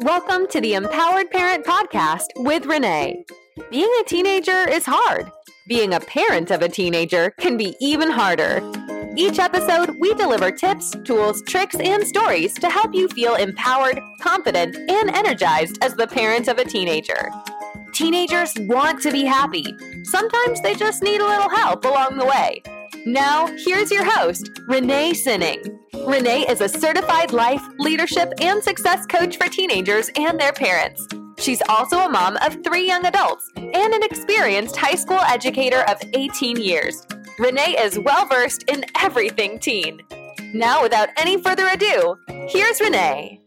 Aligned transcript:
Welcome 0.00 0.46
to 0.48 0.60
the 0.60 0.74
Empowered 0.74 1.30
Parent 1.30 1.64
Podcast 1.64 2.26
with 2.36 2.66
Renee. 2.66 3.24
Being 3.70 3.90
a 3.98 4.04
teenager 4.04 4.68
is 4.68 4.84
hard. 4.84 5.32
Being 5.68 5.94
a 5.94 6.00
parent 6.00 6.50
of 6.50 6.60
a 6.60 6.68
teenager 6.68 7.30
can 7.38 7.56
be 7.56 7.74
even 7.80 8.10
harder. 8.10 8.60
Each 9.16 9.38
episode, 9.38 9.96
we 9.98 10.12
deliver 10.12 10.50
tips, 10.50 10.94
tools, 11.04 11.40
tricks, 11.48 11.76
and 11.76 12.06
stories 12.06 12.52
to 12.54 12.68
help 12.68 12.94
you 12.94 13.08
feel 13.08 13.36
empowered, 13.36 13.98
confident, 14.20 14.76
and 14.76 15.08
energized 15.10 15.82
as 15.82 15.94
the 15.94 16.06
parent 16.06 16.48
of 16.48 16.58
a 16.58 16.64
teenager. 16.64 17.30
Teenagers 17.94 18.52
want 18.60 19.00
to 19.00 19.10
be 19.10 19.24
happy. 19.24 19.64
Sometimes 20.02 20.60
they 20.60 20.74
just 20.74 21.02
need 21.02 21.22
a 21.22 21.26
little 21.26 21.48
help 21.48 21.86
along 21.86 22.18
the 22.18 22.26
way. 22.26 22.62
Now, 23.06 23.46
here's 23.46 23.92
your 23.92 24.04
host, 24.04 24.50
Renee 24.66 25.14
Sinning. 25.14 25.62
Renee 26.08 26.44
is 26.48 26.60
a 26.60 26.68
certified 26.68 27.32
life, 27.32 27.62
leadership, 27.78 28.32
and 28.40 28.60
success 28.60 29.06
coach 29.06 29.36
for 29.36 29.46
teenagers 29.46 30.10
and 30.16 30.40
their 30.40 30.52
parents. 30.52 31.06
She's 31.38 31.62
also 31.68 32.00
a 32.00 32.08
mom 32.08 32.36
of 32.38 32.64
three 32.64 32.84
young 32.84 33.06
adults 33.06 33.48
and 33.54 33.94
an 33.94 34.02
experienced 34.02 34.76
high 34.76 34.96
school 34.96 35.20
educator 35.20 35.82
of 35.88 36.02
18 36.14 36.60
years. 36.60 37.06
Renee 37.38 37.76
is 37.78 37.96
well 37.96 38.26
versed 38.26 38.64
in 38.64 38.84
everything 38.98 39.60
teen. 39.60 40.00
Now, 40.52 40.82
without 40.82 41.10
any 41.16 41.40
further 41.40 41.68
ado, 41.68 42.16
here's 42.48 42.80
Renee. 42.80 43.40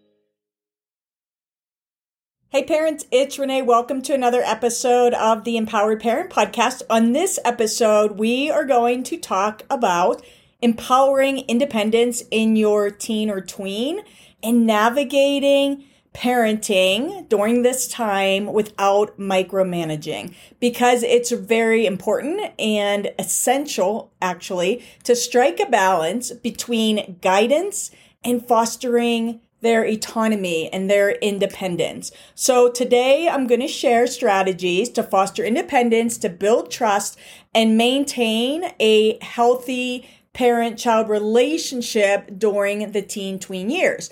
Hey 2.52 2.64
parents, 2.64 3.06
it's 3.12 3.38
Renee. 3.38 3.62
Welcome 3.62 4.02
to 4.02 4.14
another 4.16 4.42
episode 4.42 5.14
of 5.14 5.44
the 5.44 5.56
Empowered 5.56 6.00
Parent 6.00 6.32
Podcast. 6.32 6.82
On 6.90 7.12
this 7.12 7.38
episode, 7.46 8.14
we 8.14 8.50
are 8.50 8.66
going 8.66 9.04
to 9.04 9.20
talk 9.20 9.62
about 9.70 10.26
empowering 10.60 11.42
independence 11.42 12.24
in 12.32 12.56
your 12.56 12.90
teen 12.90 13.30
or 13.30 13.40
tween 13.40 14.02
and 14.42 14.66
navigating 14.66 15.84
parenting 16.16 17.30
during 17.30 17.62
this 17.62 17.88
time 17.88 18.52
without 18.52 19.16
micromanaging 19.20 20.34
because 20.60 21.04
it's 21.04 21.30
very 21.30 21.86
important 21.86 22.52
and 22.58 23.12
essential 23.20 24.12
actually 24.24 24.84
to 25.04 25.16
strike 25.16 25.60
a 25.60 25.68
balance 25.68 26.32
between 26.32 27.20
guidance 27.22 27.92
and 28.24 28.48
fostering 28.48 29.40
their 29.62 29.84
autonomy 29.84 30.72
and 30.72 30.90
their 30.90 31.12
independence. 31.12 32.12
So 32.36 32.70
today 32.70 33.28
I'm 33.28 33.48
going 33.48 33.62
to 33.62 33.68
share 33.68 34.08
strategies 34.08 34.90
to 34.92 35.04
foster 35.04 35.44
independence, 35.44 36.18
to 36.20 36.30
build 36.30 36.72
trust 36.72 37.18
and 37.54 37.78
maintain 37.78 38.72
a 38.80 39.18
healthy 39.24 40.10
parent 40.34 40.78
child 40.78 41.10
relationship 41.10 42.30
during 42.38 42.92
the 42.92 43.02
teen 43.02 43.40
tween 43.40 43.70
years. 43.70 44.10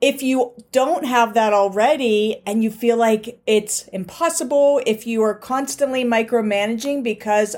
If 0.00 0.22
you 0.22 0.54
don't 0.70 1.04
have 1.04 1.34
that 1.34 1.52
already 1.52 2.42
and 2.46 2.62
you 2.62 2.70
feel 2.70 2.96
like 2.96 3.40
it's 3.46 3.88
impossible, 3.88 4.80
if 4.86 5.06
you 5.06 5.22
are 5.22 5.34
constantly 5.34 6.04
micromanaging 6.04 7.02
because 7.02 7.56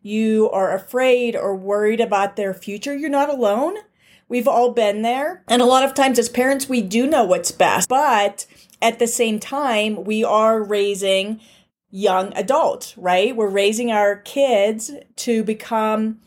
you 0.00 0.50
are 0.50 0.74
afraid 0.74 1.36
or 1.36 1.54
worried 1.54 2.00
about 2.00 2.36
their 2.36 2.54
future, 2.54 2.96
you're 2.96 3.10
not 3.10 3.30
alone. 3.30 3.76
We've 4.32 4.48
all 4.48 4.72
been 4.72 5.02
there. 5.02 5.44
And 5.46 5.60
a 5.60 5.66
lot 5.66 5.84
of 5.84 5.92
times 5.92 6.18
as 6.18 6.30
parents, 6.30 6.66
we 6.66 6.80
do 6.80 7.06
know 7.06 7.22
what's 7.22 7.50
best. 7.52 7.90
But 7.90 8.46
at 8.80 8.98
the 8.98 9.06
same 9.06 9.38
time, 9.38 10.04
we 10.04 10.24
are 10.24 10.62
raising 10.62 11.38
young 11.90 12.32
adults, 12.34 12.96
right? 12.96 13.36
We're 13.36 13.50
raising 13.50 13.92
our 13.92 14.16
kids 14.16 14.90
to 15.16 15.44
become 15.44 16.20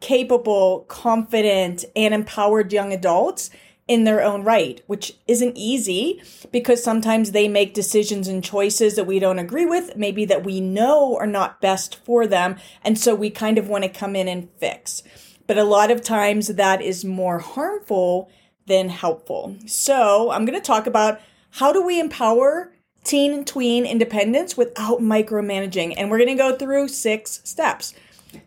capable, 0.00 0.86
confident, 0.88 1.84
and 1.94 2.12
empowered 2.12 2.72
young 2.72 2.92
adults 2.92 3.50
in 3.86 4.02
their 4.02 4.24
own 4.24 4.42
right, 4.42 4.82
which 4.88 5.14
isn't 5.28 5.56
easy 5.56 6.20
because 6.50 6.82
sometimes 6.82 7.30
they 7.30 7.46
make 7.46 7.74
decisions 7.74 8.26
and 8.26 8.42
choices 8.42 8.96
that 8.96 9.06
we 9.06 9.20
don't 9.20 9.38
agree 9.38 9.66
with, 9.66 9.94
maybe 9.96 10.24
that 10.24 10.44
we 10.44 10.60
know 10.60 11.16
are 11.16 11.28
not 11.28 11.60
best 11.60 11.94
for 12.04 12.26
them. 12.26 12.56
And 12.82 12.98
so 12.98 13.14
we 13.14 13.30
kind 13.30 13.56
of 13.56 13.68
want 13.68 13.84
to 13.84 13.88
come 13.88 14.16
in 14.16 14.26
and 14.26 14.48
fix. 14.58 15.04
But 15.46 15.58
a 15.58 15.64
lot 15.64 15.90
of 15.90 16.02
times 16.02 16.48
that 16.48 16.80
is 16.80 17.04
more 17.04 17.38
harmful 17.38 18.30
than 18.66 18.88
helpful. 18.88 19.56
So 19.66 20.30
I'm 20.30 20.44
going 20.44 20.58
to 20.58 20.64
talk 20.64 20.86
about 20.86 21.20
how 21.50 21.72
do 21.72 21.82
we 21.82 22.00
empower 22.00 22.72
teen 23.04 23.32
and 23.32 23.46
tween 23.46 23.84
independence 23.84 24.56
without 24.56 25.00
micromanaging. 25.00 25.94
And 25.96 26.10
we're 26.10 26.18
going 26.18 26.28
to 26.28 26.34
go 26.34 26.56
through 26.56 26.88
six 26.88 27.40
steps. 27.44 27.94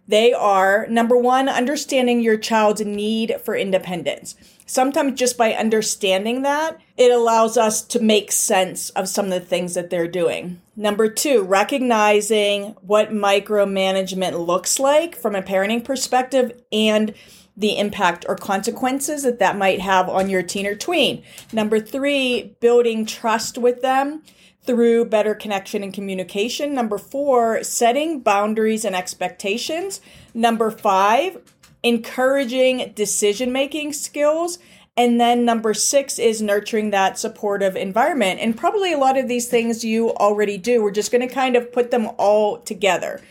They 0.07 0.34
are 0.34 0.88
number 0.88 1.18
one, 1.18 1.50
understanding 1.50 2.22
your 2.22 2.38
child's 2.38 2.81
need 2.85 3.35
for 3.44 3.56
independence. 3.56 4.35
Sometimes 4.68 5.19
just 5.19 5.38
by 5.38 5.53
understanding 5.53 6.41
that, 6.41 6.79
it 6.97 7.12
allows 7.12 7.56
us 7.56 7.81
to 7.84 8.00
make 8.00 8.31
sense 8.31 8.90
of 8.91 9.07
some 9.07 9.25
of 9.25 9.31
the 9.31 9.40
things 9.40 9.75
that 9.75 9.90
they're 9.90 10.07
doing. 10.07 10.59
Number 10.75 11.07
two, 11.07 11.44
recognizing 11.44 12.75
what 12.81 13.12
micromanagement 13.12 14.46
looks 14.46 14.79
like 14.79 15.16
from 15.16 15.35
a 15.35 15.44
parenting 15.44 15.84
perspective 15.84 16.52
and 16.72 17.13
the 17.56 17.78
impact 17.78 18.25
or 18.28 18.35
consequences 18.35 19.23
that 19.23 19.40
that 19.40 19.57
might 19.57 19.79
have 19.79 20.09
on 20.09 20.29
your 20.29 20.44
teen 20.44 20.66
or 20.66 20.75
tween. 20.75 21.23
Number 21.53 21.79
three, 21.79 22.56
building 22.59 23.06
trust 23.06 23.57
with 23.57 23.81
them 23.81 24.23
through 24.66 25.06
better 25.06 25.36
connection 25.36 25.84
and 25.84 25.94
communication. 25.94 26.74
Number 26.74 26.98
four, 26.98 27.64
setting 27.64 28.22
boundaries 28.22 28.86
and 28.86 28.96
expectations. 28.96 30.02
Number 30.34 30.72
five, 30.72 31.38
encouraging 31.84 32.92
decision 32.96 33.52
making 33.52 33.94
skills. 33.94 34.59
And 34.98 35.20
then 35.20 35.44
number 35.44 35.74
six 35.74 36.18
is 36.18 36.42
nurturing 36.42 36.92
that 36.92 37.20
supportive 37.20 37.76
environment. 37.76 38.40
And 38.40 38.58
probably 38.58 38.94
a 38.94 38.98
lot 38.98 39.18
of 39.18 39.28
these 39.28 39.48
things 39.48 39.84
you 39.84 40.12
already 40.12 40.58
do. 40.58 40.82
We're 40.82 40.92
just 40.92 41.12
going 41.12 41.28
to 41.28 41.34
kind 41.34 41.56
of 41.56 41.72
put 41.72 41.92
them 41.92 42.09
all 42.18 42.59
together. 42.59 43.22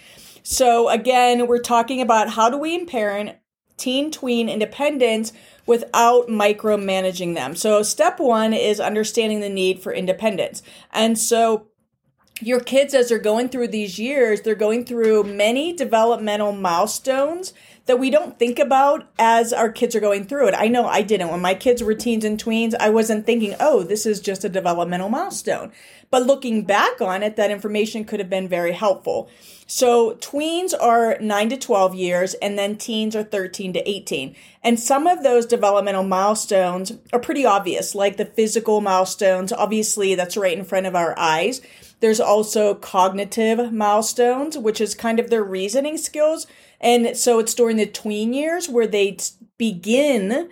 So 0.43 0.91
again, 0.91 1.47
we're 1.47 1.59
talking 1.59 2.03
about 2.03 2.28
how 2.28 2.51
do 2.51 2.59
we 2.59 2.84
parent 2.84 3.37
teen 3.76 4.10
tween 4.10 4.48
independence 4.48 5.32
without 5.66 6.28
micromanaging 6.28 7.34
them. 7.34 7.56
So 7.56 7.82
step 7.82 8.20
one 8.20 8.52
is 8.52 8.80
understanding 8.80 9.40
the 9.40 9.48
need 9.48 9.80
for 9.80 9.92
independence. 9.92 10.62
And 10.92 11.18
so 11.18 11.68
your 12.40 12.60
kids, 12.60 12.94
as 12.94 13.08
they're 13.08 13.18
going 13.18 13.48
through 13.48 13.68
these 13.68 13.98
years, 13.98 14.40
they're 14.40 14.54
going 14.54 14.84
through 14.84 15.24
many 15.24 15.72
developmental 15.72 16.52
milestones 16.52 17.54
that 17.86 17.98
we 17.98 18.10
don't 18.10 18.38
think 18.38 18.58
about 18.58 19.08
as 19.18 19.52
our 19.52 19.70
kids 19.70 19.94
are 19.94 20.00
going 20.00 20.24
through 20.24 20.48
it. 20.48 20.54
I 20.56 20.68
know 20.68 20.86
I 20.86 21.02
didn't. 21.02 21.28
When 21.28 21.41
my 21.41 21.54
kids 21.54 21.82
were 21.82 21.94
teens 21.94 22.24
and 22.24 22.42
tweens, 22.42 22.74
I 22.80 22.91
wasn't 22.91 23.26
thinking, 23.26 23.54
oh, 23.60 23.82
this 23.82 24.04
is 24.04 24.20
just 24.20 24.44
a 24.44 24.48
developmental 24.48 25.08
milestone. 25.08 25.70
But 26.14 26.26
looking 26.26 26.62
back 26.62 27.00
on 27.00 27.25
it, 27.25 27.34
that 27.34 27.50
information 27.50 28.04
could 28.04 28.20
have 28.20 28.30
been 28.30 28.47
very 28.47 28.70
helpful. 28.70 29.28
So 29.66 30.14
tweens 30.20 30.72
are 30.80 31.19
9 31.20 31.48
to 31.48 31.56
12 31.56 31.97
years 31.97 32.34
and 32.34 32.56
then 32.56 32.76
teens 32.76 33.16
are 33.16 33.25
13 33.25 33.72
to 33.72 33.91
18. 33.91 34.36
And 34.62 34.78
some 34.78 35.08
of 35.08 35.24
those 35.24 35.44
developmental 35.44 36.04
milestones 36.04 36.92
are 37.12 37.19
pretty 37.19 37.44
obvious, 37.44 37.97
like 37.97 38.16
the 38.16 38.26
physical 38.26 38.80
milestones. 38.80 39.53
Obviously, 39.53 40.14
that's 40.14 40.36
right 40.36 40.56
in 40.56 40.64
front 40.64 40.86
of 40.86 40.94
our 40.94 41.19
eyes. 41.19 41.60
There's 41.98 42.20
also 42.20 42.76
cognitive 42.76 43.72
milestones, 43.72 44.56
which 44.56 44.80
is 44.80 44.94
kind 44.94 45.19
of 45.19 45.30
their 45.30 45.42
reasoning 45.42 45.98
skills. 45.98 46.47
And 46.80 47.16
so 47.16 47.41
it's 47.41 47.54
during 47.54 47.76
the 47.76 47.86
tween 47.86 48.32
years 48.32 48.69
where 48.69 48.86
they 48.86 49.16
begin 49.58 50.48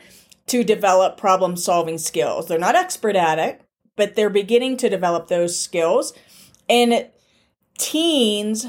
to 0.48 0.64
develop 0.64 1.16
problem 1.16 1.56
solving 1.56 1.98
skills. 1.98 2.48
They're 2.48 2.58
not 2.58 2.74
expert 2.74 3.14
at 3.14 3.38
it, 3.38 3.61
but 3.96 4.14
they're 4.14 4.30
beginning 4.30 4.76
to 4.78 4.88
develop 4.88 5.28
those 5.28 5.58
skills. 5.58 6.12
And 6.68 7.08
teens, 7.78 8.66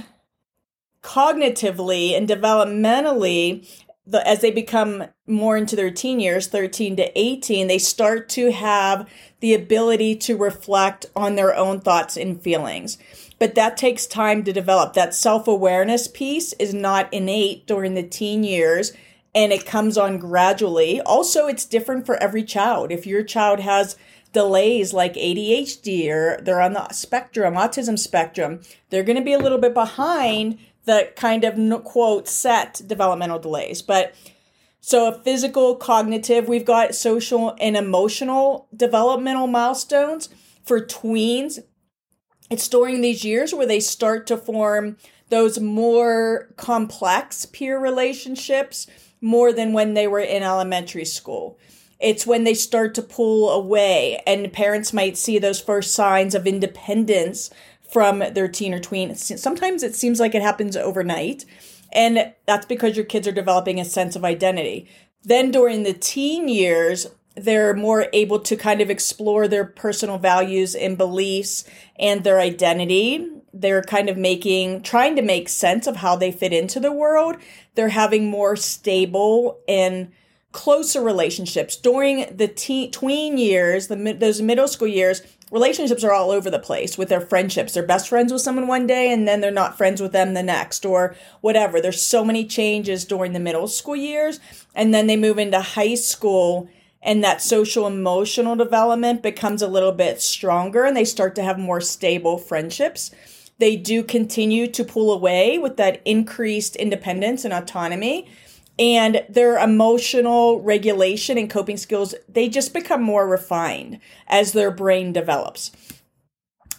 cognitively 1.01 2.17
and 2.17 2.27
developmentally, 2.27 3.67
the, 4.05 4.25
as 4.27 4.41
they 4.41 4.51
become 4.51 5.05
more 5.27 5.55
into 5.55 5.75
their 5.75 5.91
teen 5.91 6.19
years, 6.19 6.47
13 6.47 6.97
to 6.97 7.19
18, 7.19 7.67
they 7.67 7.77
start 7.77 8.27
to 8.29 8.51
have 8.51 9.09
the 9.39 9.53
ability 9.53 10.15
to 10.15 10.35
reflect 10.35 11.05
on 11.15 11.35
their 11.35 11.55
own 11.55 11.79
thoughts 11.79 12.17
and 12.17 12.41
feelings. 12.41 12.97
But 13.39 13.55
that 13.55 13.77
takes 13.77 14.05
time 14.05 14.43
to 14.43 14.53
develop. 14.53 14.93
That 14.93 15.13
self 15.13 15.47
awareness 15.47 16.07
piece 16.07 16.53
is 16.53 16.73
not 16.73 17.13
innate 17.13 17.67
during 17.67 17.93
the 17.93 18.03
teen 18.03 18.43
years 18.43 18.93
and 19.35 19.51
it 19.51 19.65
comes 19.65 19.97
on 19.97 20.17
gradually. 20.17 21.01
Also, 21.01 21.47
it's 21.47 21.65
different 21.65 22.05
for 22.05 22.21
every 22.21 22.43
child. 22.43 22.91
If 22.91 23.07
your 23.07 23.23
child 23.23 23.59
has 23.59 23.97
delays 24.33 24.93
like 24.93 25.13
ADHD 25.13 26.09
or 26.09 26.41
they're 26.41 26.61
on 26.61 26.73
the 26.73 26.91
spectrum, 26.91 27.53
autism 27.53 27.97
spectrum, 27.97 28.61
they're 28.89 29.03
going 29.03 29.17
to 29.17 29.23
be 29.23 29.33
a 29.33 29.39
little 29.39 29.59
bit 29.59 29.73
behind 29.73 30.57
the 30.85 31.11
kind 31.15 31.43
of 31.43 31.83
quote 31.83 32.27
set 32.27 32.81
developmental 32.85 33.39
delays. 33.39 33.81
But 33.81 34.13
so 34.81 35.07
a 35.07 35.13
physical, 35.13 35.75
cognitive, 35.75 36.49
we've 36.49 36.65
got 36.65 36.93
social 36.93 37.55
and 37.61 37.77
emotional 37.77 38.67
developmental 38.75 39.47
milestones 39.47 40.27
for 40.65 40.81
tweens. 40.81 41.59
It's 42.49 42.67
during 42.67 42.99
these 42.99 43.23
years 43.23 43.53
where 43.53 43.65
they 43.65 43.79
start 43.79 44.27
to 44.27 44.35
form 44.35 44.97
those 45.29 45.59
more 45.59 46.49
complex 46.57 47.45
peer 47.45 47.79
relationships 47.79 48.87
more 49.21 49.53
than 49.53 49.71
when 49.71 49.93
they 49.93 50.05
were 50.05 50.19
in 50.19 50.43
elementary 50.43 51.05
school. 51.05 51.57
It's 52.03 52.27
when 52.27 52.43
they 52.43 52.53
start 52.53 52.93
to 52.95 53.01
pull 53.01 53.49
away, 53.49 54.21
and 54.27 54.51
parents 54.51 54.91
might 54.91 55.17
see 55.17 55.39
those 55.39 55.61
first 55.61 55.93
signs 55.93 56.35
of 56.35 56.45
independence 56.45 57.49
from 57.89 58.19
their 58.19 58.49
teen 58.49 58.73
or 58.73 58.79
tween. 58.79 59.15
Sometimes 59.15 59.83
it 59.83 59.95
seems 59.95 60.19
like 60.19 60.35
it 60.35 60.41
happens 60.41 60.75
overnight, 60.75 61.45
and 61.93 62.33
that's 62.45 62.65
because 62.65 62.97
your 62.97 63.05
kids 63.05 63.25
are 63.25 63.31
developing 63.31 63.79
a 63.79 63.85
sense 63.85 64.17
of 64.17 64.25
identity. 64.25 64.89
Then 65.23 65.49
during 65.49 65.83
the 65.83 65.93
teen 65.93 66.49
years, 66.49 67.07
they're 67.35 67.73
more 67.73 68.07
able 68.11 68.39
to 68.39 68.57
kind 68.57 68.81
of 68.81 68.89
explore 68.89 69.47
their 69.47 69.63
personal 69.63 70.17
values 70.17 70.75
and 70.75 70.97
beliefs 70.97 71.63
and 71.97 72.25
their 72.25 72.41
identity. 72.41 73.29
They're 73.53 73.81
kind 73.81 74.09
of 74.09 74.17
making, 74.17 74.81
trying 74.83 75.15
to 75.15 75.21
make 75.21 75.47
sense 75.47 75.87
of 75.87 75.95
how 75.95 76.17
they 76.17 76.33
fit 76.33 76.51
into 76.51 76.81
the 76.81 76.91
world. 76.91 77.37
They're 77.75 77.89
having 77.89 78.29
more 78.29 78.57
stable 78.57 79.61
and 79.69 80.11
closer 80.53 81.01
relationships 81.01 81.75
during 81.75 82.33
the 82.35 82.47
teen, 82.47 82.91
tween 82.91 83.37
years, 83.37 83.87
the 83.87 84.15
those 84.17 84.41
middle 84.41 84.67
school 84.67 84.87
years. 84.87 85.21
Relationships 85.51 86.03
are 86.03 86.13
all 86.13 86.31
over 86.31 86.49
the 86.49 86.57
place 86.57 86.97
with 86.97 87.09
their 87.09 87.21
friendships. 87.21 87.73
They're 87.73 87.85
best 87.85 88.07
friends 88.07 88.31
with 88.31 88.41
someone 88.41 88.67
one 88.67 88.87
day 88.87 89.11
and 89.11 89.27
then 89.27 89.41
they're 89.41 89.51
not 89.51 89.77
friends 89.77 90.01
with 90.01 90.11
them 90.11 90.33
the 90.33 90.41
next 90.41 90.85
or 90.85 91.15
whatever. 91.41 91.81
There's 91.81 92.01
so 92.01 92.23
many 92.23 92.45
changes 92.45 93.05
during 93.05 93.33
the 93.33 93.39
middle 93.39 93.67
school 93.67 93.95
years 93.95 94.39
and 94.73 94.93
then 94.93 95.07
they 95.07 95.17
move 95.17 95.37
into 95.37 95.59
high 95.59 95.95
school 95.95 96.69
and 97.03 97.23
that 97.23 97.41
social 97.41 97.85
emotional 97.85 98.55
development 98.55 99.21
becomes 99.21 99.61
a 99.61 99.67
little 99.67 99.91
bit 99.91 100.21
stronger 100.21 100.85
and 100.85 100.95
they 100.95 101.05
start 101.05 101.35
to 101.35 101.43
have 101.43 101.59
more 101.59 101.81
stable 101.81 102.37
friendships. 102.37 103.11
They 103.59 103.75
do 103.75 104.03
continue 104.03 104.67
to 104.67 104.83
pull 104.83 105.13
away 105.13 105.57
with 105.57 105.77
that 105.77 106.01
increased 106.05 106.75
independence 106.75 107.45
and 107.45 107.53
autonomy. 107.53 108.27
And 108.79 109.23
their 109.29 109.57
emotional 109.57 110.61
regulation 110.61 111.37
and 111.37 111.49
coping 111.49 111.77
skills, 111.77 112.15
they 112.27 112.49
just 112.49 112.73
become 112.73 113.03
more 113.03 113.27
refined 113.27 113.99
as 114.27 114.51
their 114.51 114.71
brain 114.71 115.13
develops. 115.13 115.71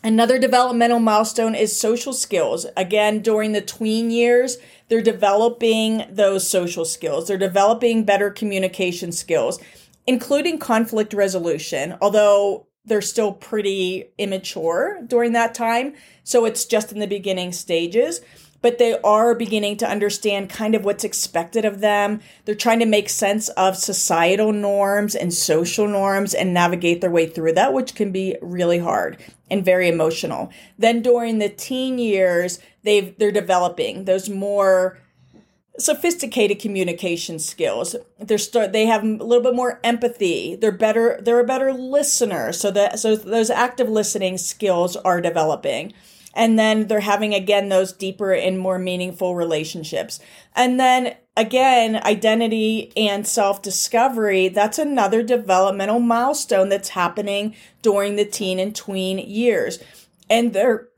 Another 0.02 0.38
developmental 0.38 0.98
milestone 0.98 1.54
is 1.54 1.78
social 1.78 2.12
skills. 2.12 2.66
Again, 2.76 3.20
during 3.20 3.52
the 3.52 3.62
tween 3.62 4.10
years, 4.10 4.58
they're 4.88 5.00
developing 5.00 6.04
those 6.10 6.48
social 6.50 6.84
skills. 6.84 7.28
They're 7.28 7.38
developing 7.38 8.04
better 8.04 8.30
communication 8.30 9.12
skills 9.12 9.58
including 10.06 10.58
conflict 10.58 11.14
resolution, 11.14 11.96
although 12.00 12.66
they're 12.84 13.02
still 13.02 13.32
pretty 13.32 14.04
immature 14.18 15.00
during 15.06 15.32
that 15.32 15.54
time. 15.54 15.94
So 16.22 16.44
it's 16.44 16.66
just 16.66 16.92
in 16.92 16.98
the 17.00 17.06
beginning 17.06 17.52
stages, 17.52 18.20
but 18.64 18.78
they 18.78 18.98
are 19.04 19.34
beginning 19.34 19.76
to 19.76 19.86
understand 19.86 20.48
kind 20.48 20.74
of 20.74 20.86
what's 20.86 21.04
expected 21.04 21.66
of 21.66 21.80
them. 21.80 22.18
They're 22.46 22.54
trying 22.54 22.78
to 22.78 22.86
make 22.86 23.10
sense 23.10 23.50
of 23.50 23.76
societal 23.76 24.54
norms 24.54 25.14
and 25.14 25.34
social 25.34 25.86
norms 25.86 26.32
and 26.32 26.54
navigate 26.54 27.02
their 27.02 27.10
way 27.10 27.26
through 27.26 27.52
that, 27.52 27.74
which 27.74 27.94
can 27.94 28.10
be 28.10 28.38
really 28.40 28.78
hard 28.78 29.18
and 29.50 29.62
very 29.62 29.86
emotional. 29.86 30.50
Then 30.78 31.02
during 31.02 31.40
the 31.40 31.50
teen 31.50 31.98
years, 31.98 32.58
they've, 32.84 33.14
they're 33.18 33.30
developing 33.30 34.06
those 34.06 34.30
more 34.30 34.96
sophisticated 35.78 36.58
communication 36.58 37.38
skills. 37.38 37.94
They're 38.18 38.38
start 38.38 38.72
they 38.72 38.86
have 38.86 39.04
a 39.04 39.06
little 39.06 39.42
bit 39.42 39.54
more 39.54 39.78
empathy. 39.84 40.56
They're 40.56 40.72
better 40.72 41.18
they're 41.20 41.40
a 41.40 41.44
better 41.44 41.74
listener. 41.74 42.54
So 42.54 42.70
that 42.70 42.98
so 42.98 43.14
those 43.14 43.50
active 43.50 43.90
listening 43.90 44.38
skills 44.38 44.96
are 44.96 45.20
developing. 45.20 45.92
And 46.34 46.58
then 46.58 46.88
they're 46.88 47.00
having 47.00 47.34
again 47.34 47.68
those 47.68 47.92
deeper 47.92 48.32
and 48.32 48.58
more 48.58 48.78
meaningful 48.78 49.34
relationships. 49.34 50.20
And 50.54 50.78
then 50.78 51.14
again, 51.36 51.96
identity 51.96 52.92
and 52.96 53.26
self-discovery, 53.26 54.48
that's 54.48 54.78
another 54.78 55.22
developmental 55.22 56.00
milestone 56.00 56.68
that's 56.68 56.90
happening 56.90 57.54
during 57.82 58.16
the 58.16 58.24
teen 58.24 58.58
and 58.58 58.74
tween 58.74 59.18
years. 59.18 59.78
And 60.28 60.52
they're 60.52 60.88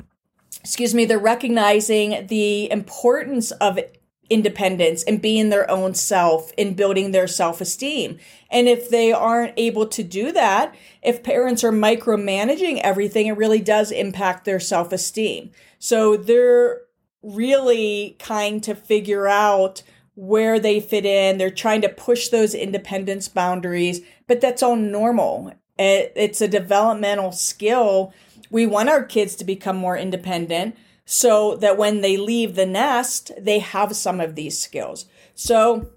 excuse 0.60 0.94
me, 0.94 1.04
they're 1.04 1.18
recognizing 1.18 2.26
the 2.26 2.68
importance 2.72 3.52
of 3.52 3.78
independence 4.28 5.02
and 5.04 5.22
being 5.22 5.48
their 5.48 5.70
own 5.70 5.94
self 5.94 6.52
and 6.58 6.76
building 6.76 7.10
their 7.10 7.26
self 7.26 7.60
esteem. 7.60 8.18
And 8.50 8.68
if 8.68 8.88
they 8.90 9.12
aren't 9.12 9.54
able 9.56 9.86
to 9.88 10.02
do 10.02 10.32
that, 10.32 10.74
if 11.02 11.22
parents 11.22 11.62
are 11.64 11.72
micromanaging 11.72 12.80
everything, 12.82 13.26
it 13.26 13.36
really 13.36 13.60
does 13.60 13.90
impact 13.90 14.44
their 14.44 14.60
self 14.60 14.92
esteem. 14.92 15.50
So 15.78 16.16
they're 16.16 16.82
really 17.22 18.16
kind 18.18 18.62
to 18.62 18.74
figure 18.74 19.26
out 19.26 19.82
where 20.14 20.58
they 20.58 20.80
fit 20.80 21.04
in. 21.04 21.38
They're 21.38 21.50
trying 21.50 21.82
to 21.82 21.88
push 21.88 22.28
those 22.28 22.54
independence 22.54 23.28
boundaries, 23.28 24.00
but 24.26 24.40
that's 24.40 24.62
all 24.62 24.76
normal. 24.76 25.52
It's 25.78 26.40
a 26.40 26.48
developmental 26.48 27.32
skill. 27.32 28.14
We 28.50 28.66
want 28.66 28.88
our 28.88 29.04
kids 29.04 29.34
to 29.36 29.44
become 29.44 29.76
more 29.76 29.96
independent 29.96 30.76
so 31.06 31.54
that 31.56 31.78
when 31.78 32.02
they 32.02 32.16
leave 32.16 32.54
the 32.54 32.66
nest, 32.66 33.30
they 33.38 33.60
have 33.60 33.96
some 33.96 34.20
of 34.20 34.34
these 34.34 34.60
skills. 34.60 35.06
So 35.34 35.90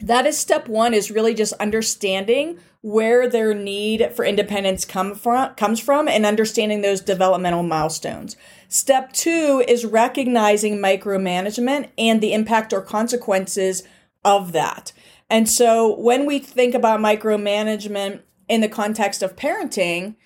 that 0.00 0.26
is 0.26 0.36
step 0.36 0.68
one 0.68 0.92
is 0.92 1.10
really 1.10 1.32
just 1.32 1.54
understanding 1.54 2.58
where 2.82 3.28
their 3.28 3.54
need 3.54 4.12
for 4.14 4.24
independence 4.24 4.84
come 4.84 5.14
from 5.14 5.54
comes 5.54 5.80
from 5.80 6.06
and 6.06 6.26
understanding 6.26 6.82
those 6.82 7.00
developmental 7.00 7.62
milestones. 7.62 8.36
Step 8.68 9.12
2 9.12 9.64
is 9.66 9.84
recognizing 9.84 10.76
micromanagement 10.76 11.88
and 11.96 12.20
the 12.20 12.32
impact 12.32 12.72
or 12.72 12.82
consequences 12.82 13.82
of 14.24 14.52
that. 14.52 14.92
And 15.30 15.48
so 15.48 15.96
when 15.98 16.26
we 16.26 16.38
think 16.38 16.74
about 16.74 17.00
micromanagement 17.00 18.20
in 18.48 18.60
the 18.60 18.68
context 18.68 19.22
of 19.22 19.36
parenting, 19.36 20.16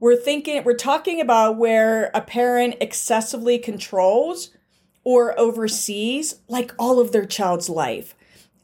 we're 0.00 0.16
thinking 0.16 0.64
we're 0.64 0.74
talking 0.74 1.20
about 1.20 1.56
where 1.56 2.10
a 2.14 2.20
parent 2.20 2.74
excessively 2.80 3.58
controls 3.58 4.50
or 5.04 5.38
oversees 5.38 6.40
like 6.48 6.74
all 6.78 6.98
of 6.98 7.12
their 7.12 7.26
child's 7.26 7.68
life 7.68 8.14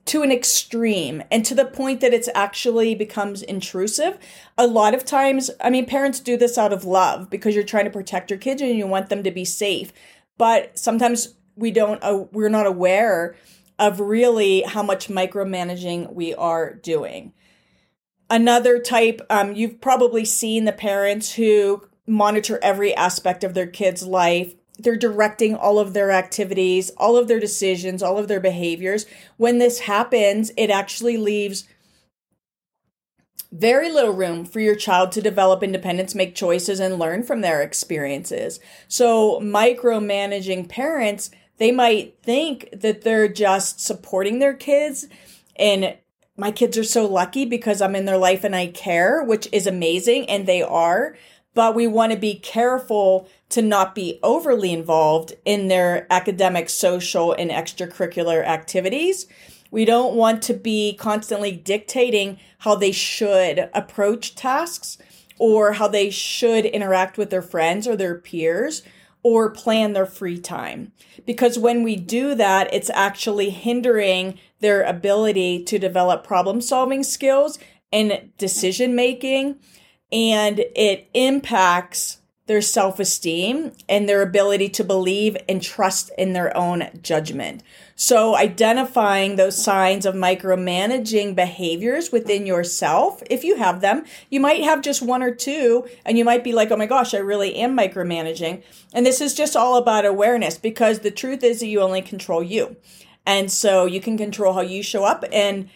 to 0.07 0.23
an 0.23 0.31
extreme 0.31 1.23
and 1.31 1.45
to 1.45 1.55
the 1.55 1.65
point 1.65 2.01
that 2.01 2.15
it's 2.15 2.29
actually 2.35 2.95
becomes 2.95 3.43
intrusive. 3.43 4.19
A 4.57 4.67
lot 4.67 4.95
of 4.95 5.05
times, 5.05 5.51
I 5.61 5.69
mean, 5.69 5.85
parents 5.85 6.21
do 6.21 6.37
this 6.37 6.57
out 6.57 6.73
of 6.73 6.85
love 6.85 7.29
because 7.29 7.55
you're 7.55 7.65
trying 7.65 7.87
to 7.87 7.91
protect 7.91 8.31
your 8.31 8.39
kids 8.39 8.63
and 8.63 8.77
you 8.77 8.87
want 8.87 9.09
them 9.09 9.25
to 9.25 9.31
be 9.33 9.45
safe. 9.45 9.93
But 10.39 10.79
sometimes 10.79 11.35
we 11.57 11.73
don't, 11.73 12.03
uh, 12.05 12.25
we're 12.31 12.49
not 12.49 12.67
aware 12.67 13.35
of 13.79 13.99
really 13.99 14.63
how 14.63 14.83
much 14.83 15.09
micromanaging 15.09 16.13
we 16.13 16.35
are 16.35 16.75
doing. 16.75 17.33
Another 18.29 18.81
type, 18.81 19.21
um, 19.31 19.55
you've 19.55 19.81
probably 19.81 20.25
seen 20.25 20.65
the 20.65 20.73
parents 20.73 21.35
who 21.35 21.87
monitor 22.07 22.59
every 22.63 22.95
aspect 22.95 23.45
of 23.45 23.55
their 23.55 23.67
kid's 23.67 24.05
life. 24.05 24.55
They're 24.79 24.97
directing 24.97 25.55
all 25.55 25.79
of 25.79 25.95
their 25.95 26.11
activities, 26.11 26.91
all 26.97 27.17
of 27.17 27.29
their 27.29 27.41
decisions, 27.41 28.03
all 28.03 28.19
of 28.19 28.29
their 28.29 28.41
behaviors. 28.41 29.07
When 29.37 29.59
this 29.59 29.81
happens, 29.81 30.51
it 30.57 30.71
actually 30.71 31.17
leaves 31.17 31.69
very 33.53 33.91
little 33.91 34.13
room 34.13 34.45
for 34.45 34.61
your 34.61 34.75
child 34.75 35.13
to 35.13 35.23
develop 35.23 35.63
independence, 35.63 36.15
make 36.15 36.35
choices, 36.35 36.81
and 36.81 36.99
learn 36.99 37.23
from 37.23 37.41
their 37.41 37.63
experiences. 37.63 38.61
So, 38.89 39.41
micromanaging 39.41 40.69
parents, 40.69 41.31
they 41.59 41.73
might 41.73 42.19
think 42.23 42.69
that 42.73 43.03
they're 43.03 43.29
just 43.29 43.81
supporting 43.81 44.41
their 44.41 44.55
kids 44.55 45.07
and 45.57 45.97
my 46.37 46.51
kids 46.51 46.77
are 46.77 46.85
so 46.85 47.07
lucky 47.07 47.45
because 47.45 47.81
I'm 47.81 47.97
in 47.97 48.05
their 48.05 48.19
life 48.19 48.45
and 48.45 48.55
I 48.55 48.67
care, 48.69 49.23
which 49.23 49.49
is 49.53 49.67
amazing, 49.67 50.29
and 50.29 50.47
they 50.47 50.63
are. 50.63 51.17
But 51.55 51.75
we 51.75 51.87
want 51.87 52.13
to 52.13 52.19
be 52.19 52.35
careful 52.35 53.29
to 53.49 53.63
not 53.63 53.95
be 53.95 54.19
overly 54.23 54.73
involved 54.73 55.35
in 55.47 55.69
their 55.69 56.07
academic, 56.11 56.69
social, 56.69 57.33
and 57.33 57.51
extracurricular 57.51 58.45
activities. 58.45 59.27
We 59.71 59.87
don't 59.87 60.15
want 60.15 60.43
to 60.43 60.55
be 60.55 60.95
constantly 60.95 61.53
dictating 61.53 62.39
how 62.59 62.77
they 62.77 62.93
should 62.93 63.71
approach 63.73 64.35
tasks 64.35 64.99
or 65.39 65.73
how 65.73 65.89
they 65.89 66.11
should 66.11 66.67
interact 66.67 67.17
with 67.17 67.31
their 67.31 67.43
friends 67.43 67.89
or 67.89 67.97
their 67.97 68.15
peers 68.15 68.83
or 69.23 69.51
plan 69.51 69.93
their 69.93 70.07
free 70.07 70.39
time. 70.39 70.93
Because 71.25 71.59
when 71.59 71.83
we 71.83 71.97
do 71.97 72.35
that, 72.35 72.73
it's 72.73 72.91
actually 72.91 73.51
hindering 73.51 74.39
their 74.61 74.83
ability 74.83 75.63
to 75.65 75.79
develop 75.79 76.25
problem 76.25 76.61
solving 76.61 77.03
skills 77.03 77.59
and 77.93 78.31
decision 78.39 78.95
making. 78.95 79.57
And 80.13 80.61
it 80.75 81.09
impacts 81.15 82.19
their 82.47 82.63
self 82.63 83.01
esteem 83.01 83.73
and 83.89 84.09
their 84.09 84.23
ability 84.23 84.69
to 84.69 84.85
believe 84.85 85.37
and 85.49 85.61
trust 85.61 86.11
in 86.17 86.33
their 86.33 86.57
own 86.57 86.89
judgment. 87.03 87.63
So, 87.97 88.37
identifying 88.37 89.37
those 89.37 89.63
signs 89.63 90.07
of 90.07 90.15
micromanaging 90.15 91.35
behaviors 91.35 92.13
within 92.13 92.47
yourself, 92.47 93.23
if 93.29 93.43
you 93.43 93.57
have 93.57 93.81
them, 93.81 94.05
you 94.31 94.39
might 94.39 94.63
have 94.63 94.83
just 94.83 95.03
one 95.03 95.23
or 95.23 95.35
two, 95.35 95.89
and 96.05 96.17
you 96.17 96.25
might 96.25 96.45
be 96.45 96.53
like, 96.53 96.71
oh 96.71 96.77
my 96.77 96.87
gosh, 96.87 97.15
I 97.15 97.19
really 97.19 97.57
am 97.57 97.77
micromanaging. 97.77 98.63
And 98.93 99.05
this 99.05 99.21
is 99.21 99.35
just 99.35 99.57
all 99.57 99.77
about 99.77 100.05
awareness 100.05 100.57
because 100.57 101.01
the 101.01 101.11
truth 101.11 101.43
is 101.43 101.61
that 101.61 101.67
you 101.67 101.81
only 101.81 102.03
control 102.03 102.43
you. 102.43 102.77
And 103.27 103.51
so 103.51 103.85
you 103.85 104.01
can 104.01 104.17
control 104.17 104.55
how 104.55 104.61
you 104.61 104.83
show 104.83 105.05
up 105.05 105.25
and 105.33 105.69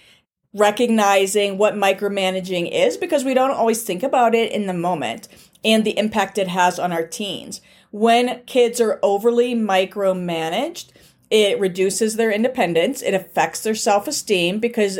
recognizing 0.55 1.59
what 1.59 1.75
micromanaging 1.75 2.71
is 2.73 2.97
because 2.97 3.25
we 3.25 3.35
don't 3.35 3.51
always 3.51 3.83
think 3.83 4.03
about 4.03 4.35
it 4.35 4.51
in 4.53 4.67
the 4.67 4.75
moment 4.75 5.29
and 5.65 5.85
the 5.85 5.99
impact 5.99 6.39
it 6.39 6.49
has 6.49 6.79
on 6.79 6.93
our 6.93 7.07
teens. 7.07 7.61
When 7.91 8.43
kids 8.47 8.81
are 8.81 8.99
overly 9.03 9.55
micromanaged, 9.55 10.91
it 11.31 11.61
reduces 11.61 12.17
their 12.17 12.33
independence, 12.33 13.03
it 13.03 13.15
affects 13.15 13.63
their 13.63 13.75
self 13.75 14.09
esteem 14.09 14.59
because 14.59 14.99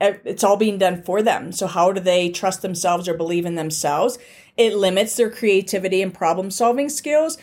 it's 0.00 0.44
all 0.44 0.56
being 0.56 0.78
done 0.78 1.02
for 1.02 1.22
them. 1.22 1.52
So, 1.52 1.66
how 1.66 1.92
do 1.92 2.00
they 2.00 2.30
trust 2.30 2.62
themselves 2.62 3.08
or 3.08 3.14
believe 3.14 3.46
in 3.46 3.54
themselves? 3.54 4.18
It 4.56 4.74
limits 4.74 5.16
their 5.16 5.30
creativity 5.30 6.02
and 6.02 6.12
problem 6.12 6.50
solving 6.50 6.88
skills. 6.88 7.38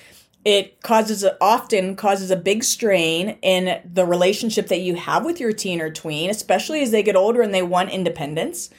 It 0.47 0.81
causes 0.81 1.25
often 1.41 1.97
causes 1.97 2.31
a 2.31 2.37
big 2.37 2.63
strain 2.63 3.37
in 3.41 3.81
the 3.83 4.05
relationship 4.05 4.69
that 4.69 4.79
you 4.79 4.95
have 4.95 5.25
with 5.25 5.41
your 5.41 5.51
teen 5.51 5.81
or 5.81 5.91
tween, 5.91 6.29
especially 6.29 6.81
as 6.81 6.91
they 6.91 7.03
get 7.03 7.17
older 7.17 7.41
and 7.41 7.53
they 7.53 7.63
want 7.63 7.89
independence. 7.89 8.69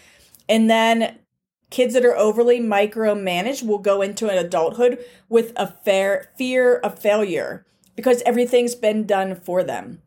And 0.49 0.71
then 0.71 1.19
kids 1.69 1.93
that 1.93 2.07
are 2.07 2.17
overly 2.17 2.59
micromanaged 2.59 3.67
will 3.67 3.81
go 3.81 4.01
into 4.01 4.31
an 4.31 4.39
adulthood 4.39 5.05
with 5.29 5.53
a 5.57 5.67
fair 5.67 6.33
fear 6.39 6.77
of 6.77 6.99
failure 6.99 7.67
because 7.95 8.23
everything's 8.25 8.75
been 8.75 9.05
done 9.05 9.35
for 9.35 9.63
them. 9.63 10.01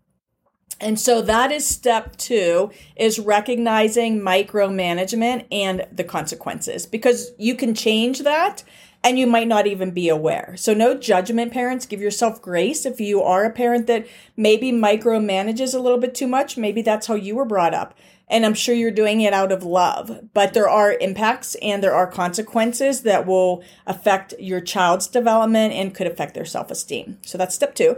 And 0.80 1.00
so 1.00 1.22
that 1.22 1.52
is 1.52 1.64
step 1.64 2.18
two 2.18 2.72
is 2.96 3.20
recognizing 3.20 4.20
micromanagement 4.20 5.46
and 5.52 5.86
the 5.92 6.04
consequences 6.04 6.88
because 6.88 7.34
you 7.38 7.54
can 7.54 7.76
change 7.76 8.22
that 8.22 8.64
and 9.04 9.18
you 9.18 9.26
might 9.26 9.48
not 9.48 9.68
even 9.68 9.92
be 9.92 10.10
aware. 10.10 10.56
So 10.58 10.74
no 10.74 10.96
judgment 10.96 11.52
parents, 11.52 11.86
give 11.86 12.02
yourself 12.02 12.42
grace 12.42 12.86
if 12.86 13.00
you 13.00 13.22
are 13.22 13.46
a 13.46 13.52
parent 13.52 13.88
that 13.88 14.08
maybe 14.38 14.72
micromanages 14.72 15.74
a 15.74 15.80
little 15.80 15.98
bit 15.98 16.14
too 16.14 16.28
much, 16.28 16.58
maybe 16.58 16.82
that's 16.82 17.08
how 17.08 17.16
you 17.16 17.36
were 17.36 17.46
brought 17.46 17.74
up. 17.74 17.98
And 18.28 18.46
I'm 18.46 18.54
sure 18.54 18.74
you're 18.74 18.92
doing 18.92 19.20
it 19.20 19.34
out 19.34 19.52
of 19.52 19.64
love, 19.64 20.30
but 20.34 20.54
there 20.54 20.70
are 20.70 20.94
impacts 20.94 21.56
and 21.56 21.84
there 21.84 21.94
are 21.94 22.08
consequences 22.08 23.02
that 23.02 23.26
will 23.26 23.62
affect 23.86 24.34
your 24.40 24.62
child's 24.62 25.08
development 25.08 25.74
and 25.74 25.94
could 25.94 26.08
affect 26.08 26.34
their 26.34 26.46
self-esteem. 26.46 27.18
So 27.24 27.38
that's 27.38 27.56
step 27.56 27.76
2. 27.76 27.98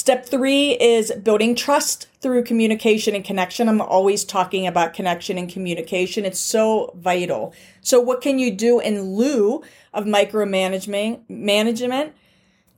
Step 0.00 0.24
three 0.24 0.70
is 0.80 1.12
building 1.12 1.54
trust 1.54 2.08
through 2.22 2.42
communication 2.42 3.14
and 3.14 3.22
connection. 3.22 3.68
I'm 3.68 3.82
always 3.82 4.24
talking 4.24 4.66
about 4.66 4.94
connection 4.94 5.36
and 5.36 5.46
communication. 5.46 6.24
It's 6.24 6.40
so 6.40 6.94
vital. 6.96 7.52
So 7.82 8.00
what 8.00 8.22
can 8.22 8.38
you 8.38 8.50
do 8.50 8.80
in 8.80 9.02
lieu 9.02 9.62
of 9.92 10.06
micromanagement 10.06 11.28
management? 11.28 12.14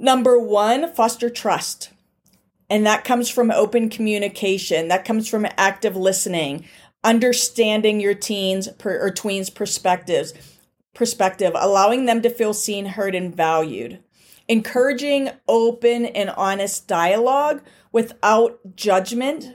Number 0.01 0.37
one, 0.37 0.93
foster 0.93 1.31
trust. 1.31 1.91
And 2.69 2.85
that 2.87 3.05
comes 3.05 3.31
from 3.31 3.53
open 3.53 3.89
communication. 3.89 4.89
That 4.89 5.05
comes 5.05 5.29
from 5.29 5.47
active 5.57 5.95
listening, 5.95 6.65
understanding 7.05 8.01
your 8.01 8.15
teens 8.15 8.67
per, 8.79 8.99
or 9.01 9.13
tweens 9.13 9.55
perspectives, 9.55 10.35
perspective, 10.93 11.53
allowing 11.55 12.07
them 12.07 12.21
to 12.23 12.31
feel 12.31 12.53
seen, 12.53 12.85
heard, 12.85 13.15
and 13.15 13.33
valued 13.33 14.01
encouraging 14.49 15.31
open 15.49 16.07
and 16.07 16.31
honest 16.31 16.89
dialogue 16.89 17.63
without 17.93 18.59
judgment, 18.75 19.47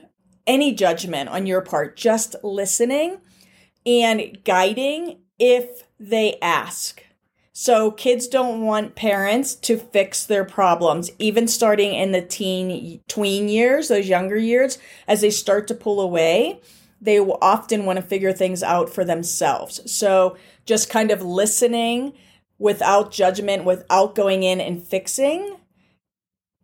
any 0.45 0.73
judgment 0.73 1.29
on 1.29 1.45
your 1.45 1.61
part, 1.61 1.97
just 1.97 2.35
listening 2.43 3.19
and 3.85 4.37
guiding 4.43 5.19
if 5.39 5.83
they 5.99 6.37
ask. 6.41 7.03
So 7.53 7.89
kids 7.89 8.27
don't 8.27 8.61
want 8.61 8.93
parents 8.93 9.55
to 9.55 9.77
fix 9.77 10.23
their 10.23 10.45
problems, 10.45 11.09
even 11.17 11.47
starting 11.47 11.95
in 11.95 12.11
the 12.11 12.21
teen 12.21 13.01
tween 13.07 13.49
years, 13.49 13.87
those 13.87 14.07
younger 14.07 14.37
years, 14.37 14.77
as 15.07 15.21
they 15.21 15.31
start 15.31 15.67
to 15.69 15.73
pull 15.73 15.99
away, 15.99 16.61
they 17.01 17.19
will 17.19 17.39
often 17.41 17.85
want 17.85 17.97
to 17.97 18.05
figure 18.05 18.31
things 18.31 18.61
out 18.61 18.91
for 18.91 19.03
themselves. 19.03 19.91
So 19.91 20.37
just 20.65 20.91
kind 20.91 21.09
of 21.09 21.23
listening 21.23 22.13
without 22.59 23.11
judgment, 23.11 23.63
without 23.63 24.15
going 24.15 24.43
in 24.43 24.59
and 24.59 24.83
fixing, 24.83 25.57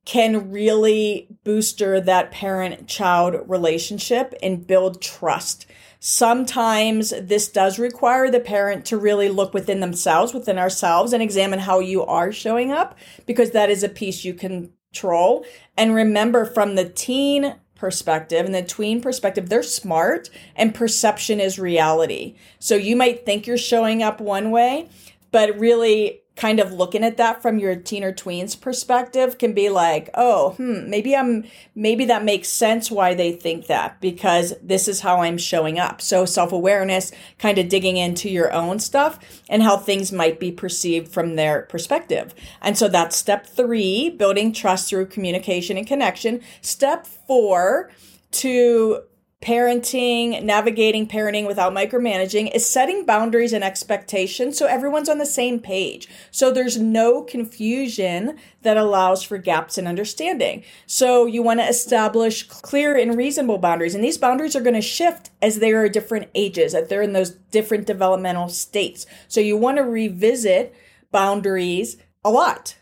can 0.06 0.52
really 0.52 1.28
booster 1.44 2.02
that 2.02 2.32
parent 2.32 2.88
child 2.88 3.36
relationship 3.48 4.34
and 4.44 4.68
build 4.68 5.02
trust. 5.02 5.66
Sometimes 6.00 7.14
this 7.22 7.48
does 7.48 7.80
require 7.80 8.30
the 8.30 8.42
parent 8.42 8.86
to 8.86 8.98
really 8.98 9.30
look 9.30 9.54
within 9.54 9.80
themselves, 9.80 10.34
within 10.34 10.58
ourselves, 10.58 11.14
and 11.14 11.24
examine 11.24 11.60
how 11.60 11.80
you 11.80 12.04
are 12.04 12.34
showing 12.34 12.72
up 12.72 12.98
because 13.26 13.52
that 13.52 13.70
is 13.70 13.84
a 13.84 13.90
piece 13.90 14.26
you 14.26 14.34
control. 14.34 15.46
And 15.78 15.96
remember, 15.96 16.44
from 16.44 16.76
the 16.76 16.90
teen 16.90 17.56
perspective 17.76 18.46
and 18.46 18.54
the 18.54 18.62
tween 18.62 19.02
perspective, 19.02 19.48
they're 19.48 19.64
smart 19.64 20.30
and 20.56 20.76
perception 20.76 21.40
is 21.40 21.58
reality. 21.58 22.36
So 22.60 22.76
you 22.76 22.98
might 22.98 23.26
think 23.26 23.48
you're 23.48 23.58
showing 23.58 24.04
up 24.04 24.20
one 24.20 24.52
way, 24.52 24.90
but 25.34 25.60
really 25.60 26.22
kind 26.36 26.60
of 26.60 26.72
looking 26.72 27.04
at 27.04 27.18
that 27.18 27.42
from 27.42 27.60
your 27.60 27.76
teen 27.76 28.04
or 28.04 28.14
tweens 28.14 28.60
perspective 28.60 29.38
can 29.38 29.54
be 29.54 29.70
like, 29.70 30.10
oh, 30.14 30.52
hmm, 30.52 30.90
maybe 30.90 31.16
I'm, 31.16 31.44
maybe 31.76 32.06
that 32.06 32.24
makes 32.24 32.50
sense 32.50 32.90
why 32.90 33.14
they 33.14 33.32
think 33.34 33.68
that 33.68 34.00
because 34.00 34.54
this 34.62 34.88
is 34.88 35.02
how 35.02 35.22
I'm 35.22 35.38
showing 35.38 35.78
up. 35.80 36.02
So 36.02 36.26
self 36.26 36.52
awareness, 36.52 37.12
kind 37.40 37.58
of 37.58 37.68
digging 37.68 37.98
into 37.98 38.30
your 38.30 38.54
own 38.54 38.80
stuff 38.80 39.20
and 39.50 39.62
how 39.62 39.76
things 39.76 40.12
might 40.12 40.40
be 40.40 40.52
perceived 40.52 41.12
from 41.12 41.36
their 41.36 41.64
perspective. 41.64 42.34
And 42.62 42.78
so 42.78 42.88
that's 42.88 43.18
step 43.18 43.46
three, 43.46 44.10
building 44.10 44.54
trust 44.54 44.90
through 44.90 45.08
communication 45.08 45.78
and 45.78 45.86
connection. 45.86 46.42
Step 46.62 47.06
four, 47.06 47.92
to 48.32 49.04
parenting, 49.44 50.42
navigating 50.42 51.06
parenting 51.06 51.46
without 51.46 51.74
micromanaging 51.74 52.50
is 52.56 52.68
setting 52.68 53.06
boundaries 53.06 53.52
and 53.52 53.62
expectations 53.62 54.58
so 54.58 54.68
everyone's 54.68 55.10
on 55.10 55.18
the 55.18 55.26
same 55.26 55.60
page. 55.60 56.08
So 56.32 56.50
there's 56.50 56.78
no 56.78 57.22
confusion 57.24 58.38
that 58.62 58.78
allows 58.78 59.22
for 59.22 59.38
gaps 59.38 59.78
in 59.78 59.86
understanding. 59.86 60.64
So 60.88 61.26
you 61.26 61.44
want 61.44 61.60
to 61.60 61.68
establish 61.68 62.44
clear 62.44 62.96
and 62.96 63.18
reasonable 63.18 63.58
boundaries. 63.58 63.96
And 63.96 64.04
these 64.04 64.18
boundaries 64.18 64.56
are 64.56 64.62
going 64.62 64.76
to 64.76 64.82
shift 64.82 65.30
as 65.42 65.60
they 65.60 65.74
are 65.74 65.90
different 65.90 66.30
ages, 66.34 66.74
as 66.74 66.88
they're 66.88 67.02
in 67.02 67.12
those 67.12 67.32
different 67.32 67.86
developmental 67.86 68.48
states. 68.48 69.06
So 69.28 69.42
you 69.42 69.58
want 69.58 69.76
to 69.76 69.84
revisit 69.84 70.74
boundaries 71.12 71.98
a 72.24 72.32
lot 72.32 72.78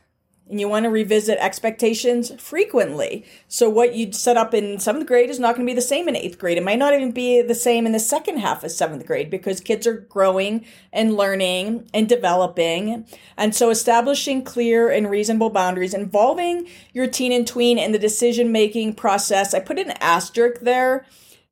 and 0.51 0.59
you 0.59 0.67
want 0.67 0.83
to 0.83 0.89
revisit 0.89 1.39
expectations 1.39 2.31
frequently. 2.37 3.25
So 3.47 3.69
what 3.69 3.95
you'd 3.95 4.13
set 4.13 4.35
up 4.35 4.53
in 4.53 4.79
seventh 4.79 5.07
grade 5.07 5.29
is 5.29 5.39
not 5.39 5.55
going 5.55 5.65
to 5.65 5.71
be 5.71 5.75
the 5.75 5.81
same 5.81 6.09
in 6.09 6.15
eighth 6.15 6.37
grade. 6.37 6.57
It 6.57 6.63
might 6.63 6.77
not 6.77 6.93
even 6.93 7.11
be 7.11 7.41
the 7.41 7.55
same 7.55 7.85
in 7.85 7.93
the 7.93 7.99
second 7.99 8.39
half 8.39 8.63
of 8.63 8.71
seventh 8.71 9.07
grade 9.07 9.29
because 9.29 9.61
kids 9.61 9.87
are 9.87 9.97
growing 9.97 10.65
and 10.91 11.15
learning 11.15 11.89
and 11.93 12.07
developing. 12.07 13.05
And 13.37 13.55
so 13.55 13.69
establishing 13.69 14.43
clear 14.43 14.89
and 14.89 15.09
reasonable 15.09 15.49
boundaries 15.49 15.93
involving 15.93 16.67
your 16.93 17.07
teen 17.07 17.31
and 17.31 17.47
tween 17.47 17.79
in 17.79 17.93
the 17.93 17.99
decision 17.99 18.51
making 18.51 18.95
process. 18.95 19.53
I 19.53 19.61
put 19.61 19.79
an 19.79 19.93
asterisk 20.01 20.61
there 20.61 21.05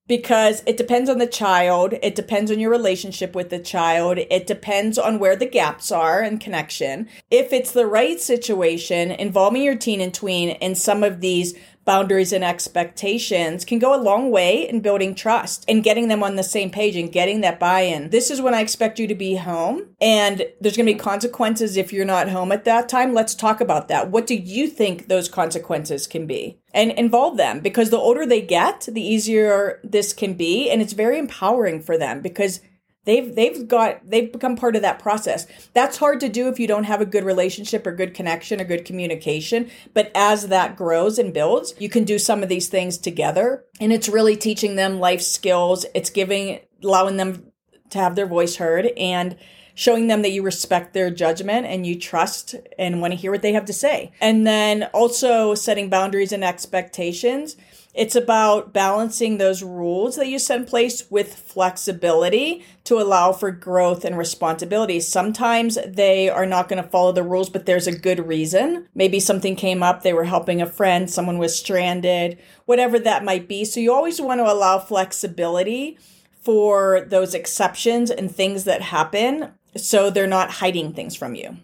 because 0.10 0.64
it 0.66 0.76
depends 0.76 1.10
on 1.10 1.20
the 1.20 1.28
child. 1.28 1.94
It 2.02 2.16
depends 2.16 2.52
on 2.52 2.60
your 2.60 2.72
relationship 2.72 3.36
with 3.36 3.52
the 3.52 3.60
child. 3.60 4.18
It 4.18 4.48
depends 4.48 4.98
on 4.98 5.20
where 5.20 5.36
the 5.36 5.46
gaps 5.46 5.92
are 5.92 6.20
and 6.20 6.42
connection. 6.42 7.08
If 7.32 7.54
it's 7.54 7.72
the 7.72 7.86
right 7.86 8.20
situation 8.20 9.12
involving 9.12 9.62
your 9.62 9.76
teen 9.76 10.02
and 10.02 10.14
tween 10.14 10.50
in 10.50 10.74
some 10.74 11.04
of 11.04 11.22
these 11.22 11.54
boundaries 11.86 12.34
and 12.34 12.44
expectations 12.44 13.66
can 13.66 13.80
go 13.80 13.96
a 13.96 14.02
long 14.02 14.30
way 14.30 14.68
in 14.68 14.80
building 14.80 15.16
trust 15.16 15.66
and 15.68 15.84
getting 15.84 16.08
them 16.08 16.24
on 16.24 16.36
the 16.36 16.44
same 16.44 16.70
page 16.70 16.96
and 16.96 17.12
getting 17.12 17.42
that 17.42 17.60
buy-in. 17.60 18.10
This 18.10 18.30
is 18.30 18.42
when 18.42 18.54
I 18.54 18.62
expect 18.62 19.00
you 19.00 19.08
to 19.08 19.16
be 19.16 19.36
home 19.36 19.88
and 20.02 20.46
there's 20.62 20.78
going 20.78 20.86
to 20.86 20.94
be 20.94 21.00
consequences 21.00 21.78
if 21.78 21.94
you're 21.94 22.06
not 22.06 22.30
home 22.30 22.52
at 22.52 22.66
that 22.66 22.90
time. 22.90 23.14
Let's 23.14 23.34
talk 23.34 23.62
about 23.62 23.88
that. 23.88 24.12
What 24.12 24.28
do 24.28 24.36
you 24.36 24.68
think 24.68 25.08
those 25.08 25.30
consequences 25.30 26.06
can 26.06 26.28
be? 26.28 26.59
And 26.72 26.92
involve 26.92 27.38
them 27.38 27.62
because 27.62 27.90
the 27.90 27.98
older 27.98 28.28
they 28.28 28.42
get, 28.42 28.88
the 28.92 29.02
easier 29.02 29.80
this 29.84 30.14
can 30.14 30.36
be 30.36 30.70
and 30.70 30.82
it's 30.82 30.94
very 30.94 31.18
empowering 31.18 31.82
for 31.82 31.98
them 31.98 32.22
because 32.22 32.62
They've 33.10 33.34
they've 33.34 33.68
got 33.68 34.08
they've 34.08 34.32
become 34.32 34.56
part 34.56 34.76
of 34.76 34.84
that 34.84 35.00
process. 35.00 35.48
That's 35.74 35.98
hard 35.98 36.20
to 36.20 36.30
do 36.30 36.48
if 36.48 36.60
you 36.60 36.68
don't 36.68 36.84
have 36.84 37.02
a 37.02 37.08
good 37.08 37.24
relationship 37.24 37.88
or 37.88 37.92
good 37.92 38.14
connection 38.14 38.60
or 38.62 38.66
good 38.66 38.86
communication, 38.86 39.72
but 39.96 40.12
as 40.14 40.50
that 40.50 40.76
grows 40.76 41.18
and 41.18 41.34
builds, 41.34 41.74
you 41.80 41.90
can 41.90 42.04
do 42.04 42.20
some 42.20 42.44
of 42.44 42.50
these 42.50 42.68
things 42.68 43.00
together 43.00 43.66
and 43.80 43.94
it's 43.94 44.10
really 44.10 44.36
teaching 44.36 44.76
them 44.76 45.00
life 45.00 45.22
skills. 45.22 45.88
It's 45.96 46.10
giving 46.10 46.60
allowing 46.84 47.18
them 47.18 47.52
to 47.90 47.98
have 47.98 48.16
their 48.16 48.28
voice 48.28 48.58
heard 48.58 48.88
and 48.98 49.38
showing 49.80 50.08
them 50.08 50.22
that 50.24 50.32
you 50.32 50.44
respect 50.44 50.94
their 50.94 51.10
judgment 51.10 51.66
and 51.66 51.88
you 51.88 51.98
trust 51.98 52.54
and 52.78 53.00
want 53.00 53.14
to 53.14 53.18
hear 53.18 53.32
what 53.32 53.42
they 53.42 53.54
have 53.54 53.64
to 53.64 53.72
say. 53.72 54.12
And 54.20 54.46
then 54.46 54.90
also 54.94 55.56
setting 55.56 55.90
boundaries 55.90 56.34
and 56.34 56.44
expectations 56.44 57.56
it's 57.96 58.16
about 58.16 58.72
balancing 58.72 59.38
those 59.38 59.64
rules 59.64 60.16
that 60.16 60.28
you 60.28 60.38
set 60.38 60.60
in 60.60 60.66
place 60.66 61.10
with 61.10 61.34
flexibility 61.34 62.64
to 62.84 63.00
allow 63.00 63.34
for 63.34 63.50
growth 63.50 64.06
and 64.06 64.18
responsibility. 64.18 65.00
Sometimes 65.00 65.78
they 65.88 66.30
are 66.30 66.46
not 66.46 66.70
going 66.70 66.82
to 66.82 66.88
follow 66.88 67.12
the 67.12 67.24
rules, 67.24 67.50
but 67.50 67.66
there's 67.66 67.88
a 67.88 67.98
good 67.98 68.28
reason. 68.28 68.88
Maybe 68.94 69.20
something 69.20 69.56
came 69.56 69.82
up, 69.82 70.04
they 70.04 70.14
were 70.14 70.26
helping 70.26 70.62
a 70.62 70.68
friend, 70.68 71.10
someone 71.10 71.40
was 71.40 71.58
stranded, 71.58 72.38
whatever 72.66 73.00
that 73.00 73.26
might 73.26 73.48
be. 73.48 73.66
So 73.66 73.80
you 73.80 73.92
always 73.92 74.22
want 74.22 74.40
to 74.40 74.52
allow 74.52 74.78
flexibility 74.78 75.98
for 76.42 77.06
those 77.10 77.34
exceptions 77.34 78.12
and 78.12 78.34
things 78.34 78.64
that 78.64 78.82
happen 78.82 79.52
so 79.76 80.10
they're 80.10 80.28
not 80.28 80.52
hiding 80.52 80.94
things 80.94 81.16
from 81.16 81.36
you. 81.36 81.58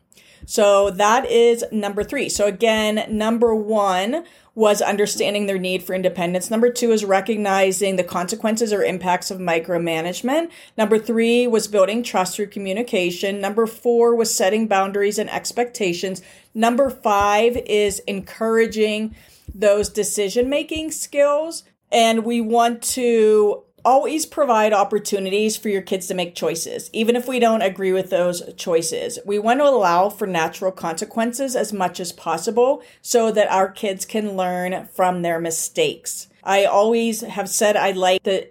So 0.46 0.92
that 0.92 1.30
is 1.30 1.66
number 1.72 2.04
three. 2.04 2.30
So 2.30 2.46
again, 2.46 3.06
number 3.10 3.56
one 3.56 4.26
was 4.54 4.82
understanding 4.82 5.48
their 5.48 5.58
need 5.58 5.84
for 5.84 5.94
independence. 5.94 6.50
Number 6.50 6.70
two 6.70 6.92
is 6.92 7.04
recognizing 7.04 7.98
the 7.98 8.04
consequences 8.04 8.72
or 8.72 8.84
impacts 8.84 9.30
of 9.30 9.40
micromanagement. 9.40 10.50
Number 10.78 10.98
three 10.98 11.46
was 11.46 11.68
building 11.68 12.04
trust 12.04 12.36
through 12.36 12.48
communication. 12.48 13.42
Number 13.42 13.68
four 13.68 14.16
was 14.16 14.34
setting 14.34 14.68
boundaries 14.68 15.20
and 15.20 15.30
expectations. 15.30 16.22
Number 16.54 16.90
five 16.90 17.58
is 17.66 18.00
encouraging 18.02 19.16
those 19.54 19.90
decision 19.90 20.50
making 20.50 20.92
skills. 20.92 21.64
And 21.92 22.24
we 22.24 22.40
want 22.40 22.82
to 22.84 23.64
always 23.86 24.26
provide 24.26 24.74
opportunities 24.74 25.56
for 25.56 25.70
your 25.70 25.82
kids 25.82 26.08
to 26.08 26.14
make 26.14 26.36
choices, 26.36 26.90
even 26.92 27.16
if 27.16 27.28
we 27.28 27.40
don't 27.40 27.62
agree 27.62 27.94
with 27.94 28.10
those 28.10 28.42
choices. 28.56 29.20
We 29.26 29.40
want 29.40 29.60
to 29.60 29.66
allow 29.66 30.10
for 30.10 30.26
natural 30.26 30.72
consequences 30.72 31.56
as 31.56 31.72
much 31.72 32.00
as 32.00 32.12
possible 32.12 32.82
so 33.02 33.32
that 33.32 33.52
our 33.52 33.70
kids 33.70 34.06
can 34.06 34.36
learn 34.36 34.88
from 34.88 35.22
their 35.22 35.40
mistakes. 35.40 36.28
I 36.44 36.66
always 36.66 37.22
have 37.22 37.50
said 37.50 37.78
I 37.78 37.92
like 37.92 38.24
the 38.24 38.50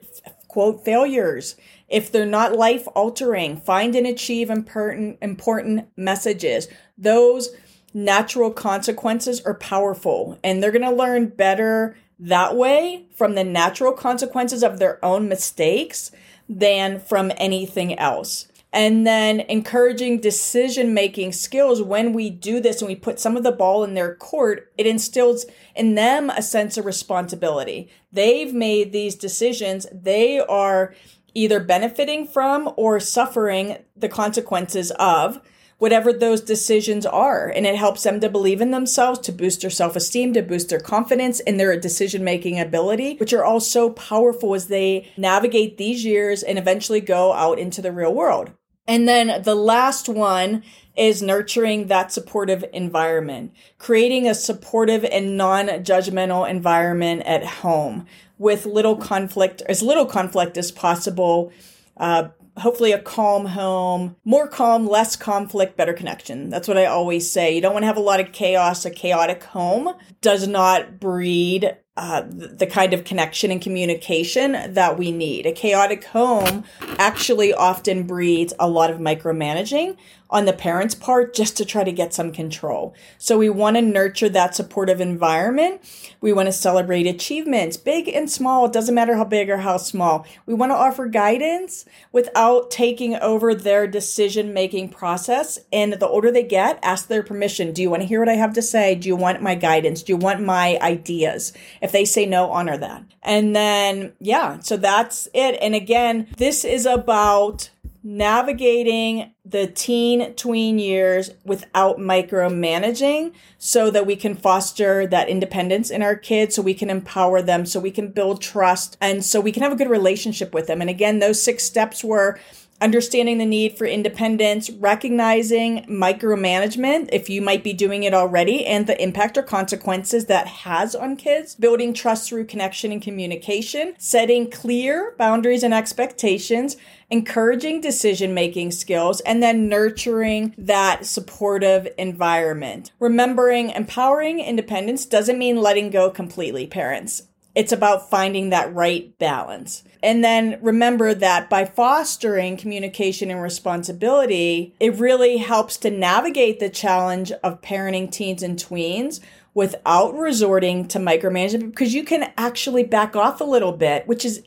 quote 0.48 0.84
failures. 0.84 1.56
If 1.88 2.10
they're 2.10 2.24
not 2.24 2.56
life 2.56 2.86
altering, 2.94 3.58
find 3.58 3.94
and 3.94 4.06
achieve 4.06 4.50
important, 4.50 5.18
important 5.20 5.88
messages. 5.96 6.68
Those 6.96 7.50
natural 7.92 8.50
consequences 8.50 9.40
are 9.42 9.54
powerful 9.54 10.38
and 10.42 10.62
they're 10.62 10.72
going 10.72 10.82
to 10.82 10.90
learn 10.90 11.26
better 11.26 11.96
that 12.18 12.56
way 12.56 13.06
from 13.16 13.34
the 13.34 13.44
natural 13.44 13.92
consequences 13.92 14.62
of 14.62 14.78
their 14.78 15.04
own 15.04 15.28
mistakes 15.28 16.10
than 16.48 17.00
from 17.00 17.32
anything 17.36 17.98
else. 17.98 18.48
And 18.72 19.06
then 19.06 19.40
encouraging 19.40 20.20
decision 20.20 20.94
making 20.94 21.30
skills 21.30 21.80
when 21.80 22.12
we 22.12 22.28
do 22.28 22.58
this 22.58 22.80
and 22.80 22.88
we 22.88 22.96
put 22.96 23.20
some 23.20 23.36
of 23.36 23.44
the 23.44 23.52
ball 23.52 23.84
in 23.84 23.94
their 23.94 24.16
court, 24.16 24.72
it 24.76 24.84
instills 24.84 25.46
in 25.76 25.94
them 25.94 26.28
a 26.28 26.42
sense 26.42 26.76
of 26.76 26.84
responsibility. 26.84 27.88
They've 28.10 28.52
made 28.52 28.90
these 28.90 29.14
decisions. 29.14 29.86
They 29.92 30.40
are 30.40 30.92
either 31.34 31.60
benefiting 31.60 32.26
from 32.26 32.72
or 32.76 32.98
suffering 32.98 33.78
the 33.96 34.08
consequences 34.08 34.90
of 34.98 35.40
whatever 35.78 36.12
those 36.12 36.40
decisions 36.40 37.04
are. 37.06 37.48
And 37.48 37.66
it 37.66 37.76
helps 37.76 38.02
them 38.02 38.20
to 38.20 38.28
believe 38.28 38.60
in 38.60 38.70
themselves, 38.70 39.18
to 39.20 39.32
boost 39.32 39.60
their 39.60 39.70
self 39.70 39.96
esteem, 39.96 40.32
to 40.34 40.42
boost 40.42 40.68
their 40.68 40.80
confidence 40.80 41.40
in 41.40 41.56
their 41.56 41.78
decision 41.78 42.24
making 42.24 42.60
ability, 42.60 43.16
which 43.16 43.32
are 43.32 43.44
all 43.44 43.60
so 43.60 43.90
powerful 43.90 44.54
as 44.54 44.68
they 44.68 45.10
navigate 45.16 45.78
these 45.78 46.04
years 46.04 46.42
and 46.42 46.58
eventually 46.58 47.00
go 47.00 47.32
out 47.32 47.58
into 47.58 47.82
the 47.82 47.92
real 47.92 48.14
world. 48.14 48.52
And 48.86 49.08
then 49.08 49.42
the 49.42 49.54
last 49.54 50.08
one 50.08 50.62
is 50.96 51.22
nurturing 51.22 51.86
that 51.86 52.12
supportive 52.12 52.64
environment, 52.72 53.52
creating 53.78 54.28
a 54.28 54.34
supportive 54.34 55.04
and 55.04 55.36
non 55.36 55.66
judgmental 55.66 56.48
environment 56.48 57.22
at 57.22 57.44
home 57.44 58.06
with 58.38 58.66
little 58.66 58.96
conflict, 58.96 59.62
as 59.62 59.82
little 59.82 60.06
conflict 60.06 60.56
as 60.56 60.70
possible. 60.70 61.52
Uh, 61.96 62.28
hopefully 62.56 62.92
a 62.92 63.00
calm 63.00 63.46
home, 63.46 64.16
more 64.24 64.46
calm, 64.46 64.86
less 64.86 65.16
conflict, 65.16 65.76
better 65.76 65.92
connection. 65.92 66.50
That's 66.50 66.68
what 66.68 66.78
I 66.78 66.86
always 66.86 67.30
say. 67.30 67.54
You 67.54 67.60
don't 67.60 67.72
want 67.72 67.82
to 67.82 67.88
have 67.88 67.96
a 67.96 68.00
lot 68.00 68.20
of 68.20 68.32
chaos. 68.32 68.84
A 68.84 68.90
chaotic 68.90 69.44
home 69.44 69.94
does 70.20 70.46
not 70.46 71.00
breed 71.00 71.76
uh, 71.96 72.22
the 72.26 72.66
kind 72.66 72.92
of 72.92 73.04
connection 73.04 73.52
and 73.52 73.62
communication 73.62 74.74
that 74.74 74.98
we 74.98 75.12
need. 75.12 75.46
A 75.46 75.52
chaotic 75.52 76.04
home 76.04 76.64
actually 76.98 77.54
often 77.54 78.04
breeds 78.04 78.52
a 78.58 78.68
lot 78.68 78.90
of 78.90 78.98
micromanaging, 78.98 79.96
on 80.30 80.46
the 80.46 80.52
parents' 80.52 80.94
part 80.94 81.34
just 81.34 81.56
to 81.56 81.64
try 81.64 81.84
to 81.84 81.92
get 81.92 82.14
some 82.14 82.32
control. 82.32 82.94
So 83.18 83.38
we 83.38 83.50
want 83.50 83.76
to 83.76 83.82
nurture 83.82 84.28
that 84.30 84.54
supportive 84.54 85.00
environment. 85.00 85.80
We 86.20 86.32
want 86.32 86.46
to 86.46 86.52
celebrate 86.52 87.06
achievements, 87.06 87.76
big 87.76 88.08
and 88.08 88.30
small. 88.30 88.66
It 88.66 88.72
doesn't 88.72 88.94
matter 88.94 89.16
how 89.16 89.24
big 89.24 89.50
or 89.50 89.58
how 89.58 89.76
small. 89.76 90.26
We 90.46 90.54
want 90.54 90.70
to 90.70 90.76
offer 90.76 91.06
guidance 91.06 91.84
without 92.10 92.70
taking 92.70 93.14
over 93.16 93.54
their 93.54 93.86
decision 93.86 94.52
making 94.52 94.88
process. 94.88 95.58
And 95.72 95.92
the 95.92 96.08
older 96.08 96.30
they 96.30 96.42
get, 96.42 96.78
ask 96.82 97.08
their 97.08 97.22
permission. 97.22 97.72
Do 97.72 97.82
you 97.82 97.90
want 97.90 98.02
to 98.02 98.08
hear 98.08 98.20
what 98.20 98.28
I 98.28 98.34
have 98.34 98.54
to 98.54 98.62
say? 98.62 98.94
Do 98.94 99.08
you 99.08 99.16
want 99.16 99.42
my 99.42 99.54
guidance? 99.54 100.02
Do 100.02 100.12
you 100.12 100.16
want 100.16 100.40
my 100.40 100.78
ideas? 100.80 101.52
If 101.82 101.92
they 101.92 102.04
say 102.04 102.26
no, 102.26 102.50
honor 102.50 102.78
that. 102.78 103.04
And 103.22 103.54
then, 103.54 104.14
yeah, 104.20 104.58
so 104.60 104.76
that's 104.76 105.28
it. 105.34 105.58
And 105.60 105.74
again, 105.74 106.28
this 106.36 106.64
is 106.64 106.86
about 106.86 107.70
navigating 108.06 109.32
the 109.46 109.66
teen 109.66 110.34
tween 110.34 110.78
years 110.78 111.30
without 111.42 111.96
micromanaging 111.96 113.32
so 113.56 113.90
that 113.90 114.06
we 114.06 114.14
can 114.14 114.34
foster 114.34 115.06
that 115.06 115.30
independence 115.30 115.90
in 115.90 116.02
our 116.02 116.14
kids 116.14 116.54
so 116.54 116.60
we 116.60 116.74
can 116.74 116.90
empower 116.90 117.40
them 117.40 117.64
so 117.64 117.80
we 117.80 117.90
can 117.90 118.08
build 118.08 118.42
trust 118.42 118.98
and 119.00 119.24
so 119.24 119.40
we 119.40 119.50
can 119.50 119.62
have 119.62 119.72
a 119.72 119.76
good 119.76 119.88
relationship 119.88 120.52
with 120.52 120.66
them. 120.66 120.82
And 120.82 120.90
again 120.90 121.18
those 121.18 121.42
six 121.42 121.64
steps 121.64 122.04
were 122.04 122.38
understanding 122.80 123.38
the 123.38 123.46
need 123.46 123.76
for 123.78 123.86
independence, 123.86 124.70
recognizing 124.70 125.84
micromanagement 125.86 127.08
if 127.12 127.30
you 127.30 127.40
might 127.40 127.64
be 127.64 127.72
doing 127.72 128.02
it 128.02 128.14
already 128.14 128.66
and 128.66 128.86
the 128.86 129.02
impact 129.02 129.38
or 129.38 129.42
consequences 129.42 130.26
that 130.26 130.46
has 130.46 130.94
on 130.94 131.16
kids, 131.16 131.54
building 131.54 131.94
trust 131.94 132.28
through 132.28 132.44
connection 132.44 132.92
and 132.92 133.02
communication, 133.02 133.94
setting 133.98 134.50
clear 134.50 135.14
boundaries 135.18 135.62
and 135.62 135.72
expectations, 135.74 136.76
encouraging 137.10 137.80
decision 137.80 138.34
making 138.34 138.70
skills, 138.70 139.20
and 139.22 139.42
then 139.42 139.68
nurturing 139.68 140.54
that 140.58 141.06
supportive 141.06 141.88
environment. 141.98 142.90
Remembering 142.98 143.70
empowering 143.70 144.40
independence 144.40 145.06
doesn't 145.06 145.38
mean 145.38 145.56
letting 145.56 145.90
go 145.90 146.10
completely, 146.10 146.66
parents. 146.66 147.22
It's 147.54 147.72
about 147.72 148.10
finding 148.10 148.50
that 148.50 148.74
right 148.74 149.16
balance. 149.18 149.84
And 150.02 150.24
then 150.24 150.58
remember 150.60 151.14
that 151.14 151.48
by 151.48 151.64
fostering 151.64 152.56
communication 152.56 153.30
and 153.30 153.40
responsibility, 153.40 154.74
it 154.80 154.96
really 154.96 155.38
helps 155.38 155.76
to 155.78 155.90
navigate 155.90 156.60
the 156.60 156.68
challenge 156.68 157.32
of 157.42 157.62
parenting 157.62 158.10
teens 158.10 158.42
and 158.42 158.58
tweens 158.58 159.20
without 159.54 160.14
resorting 160.14 160.88
to 160.88 160.98
micromanagement 160.98 161.70
because 161.70 161.94
you 161.94 162.04
can 162.04 162.32
actually 162.36 162.82
back 162.82 163.14
off 163.14 163.40
a 163.40 163.44
little 163.44 163.72
bit, 163.72 164.06
which 164.08 164.24
is 164.24 164.42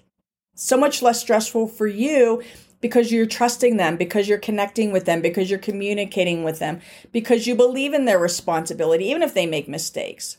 so 0.53 0.75
much 0.75 1.01
less 1.01 1.21
stressful 1.21 1.67
for 1.67 1.87
you 1.87 2.43
because 2.81 3.11
you're 3.11 3.25
trusting 3.25 3.77
them, 3.77 3.97
because 3.97 4.27
you're 4.27 4.37
connecting 4.37 4.91
with 4.91 5.05
them, 5.05 5.21
because 5.21 5.49
you're 5.49 5.59
communicating 5.59 6.43
with 6.43 6.59
them, 6.59 6.79
because 7.11 7.47
you 7.47 7.55
believe 7.55 7.93
in 7.93 8.05
their 8.05 8.19
responsibility, 8.19 9.05
even 9.05 9.23
if 9.23 9.33
they 9.33 9.45
make 9.45 9.67
mistakes. 9.67 10.37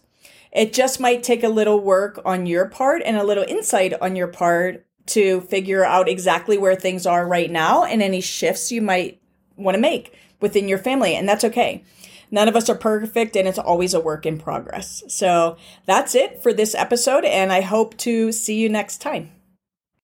It 0.52 0.72
just 0.72 1.00
might 1.00 1.22
take 1.22 1.44
a 1.44 1.48
little 1.48 1.80
work 1.80 2.20
on 2.24 2.46
your 2.46 2.66
part 2.66 3.02
and 3.04 3.16
a 3.16 3.24
little 3.24 3.44
insight 3.44 3.92
on 4.00 4.16
your 4.16 4.28
part 4.28 4.86
to 5.06 5.40
figure 5.42 5.84
out 5.84 6.08
exactly 6.08 6.58
where 6.58 6.74
things 6.74 7.06
are 7.06 7.26
right 7.26 7.50
now 7.50 7.84
and 7.84 8.02
any 8.02 8.20
shifts 8.20 8.70
you 8.70 8.82
might 8.82 9.20
want 9.56 9.74
to 9.74 9.80
make 9.80 10.14
within 10.40 10.68
your 10.68 10.78
family. 10.78 11.14
And 11.14 11.28
that's 11.28 11.44
okay. 11.44 11.84
None 12.30 12.48
of 12.48 12.56
us 12.56 12.68
are 12.68 12.74
perfect 12.74 13.36
and 13.36 13.48
it's 13.48 13.58
always 13.58 13.94
a 13.94 14.00
work 14.00 14.26
in 14.26 14.38
progress. 14.38 15.02
So 15.08 15.56
that's 15.86 16.14
it 16.14 16.42
for 16.42 16.52
this 16.52 16.74
episode. 16.74 17.24
And 17.24 17.52
I 17.52 17.62
hope 17.62 17.96
to 17.98 18.32
see 18.32 18.56
you 18.56 18.68
next 18.68 18.98
time. 18.98 19.32